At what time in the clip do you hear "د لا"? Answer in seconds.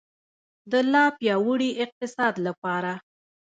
0.71-1.05